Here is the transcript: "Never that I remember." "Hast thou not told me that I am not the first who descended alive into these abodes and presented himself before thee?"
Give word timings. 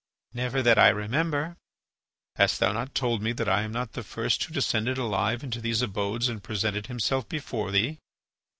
"Never 0.33 0.63
that 0.63 0.79
I 0.79 0.89
remember." 0.89 1.57
"Hast 2.35 2.59
thou 2.59 2.71
not 2.71 2.95
told 2.95 3.21
me 3.21 3.33
that 3.33 3.47
I 3.47 3.61
am 3.61 3.71
not 3.71 3.93
the 3.93 4.01
first 4.01 4.43
who 4.43 4.51
descended 4.51 4.97
alive 4.97 5.43
into 5.43 5.61
these 5.61 5.83
abodes 5.83 6.27
and 6.27 6.41
presented 6.41 6.87
himself 6.87 7.29
before 7.29 7.69
thee?" 7.69 7.99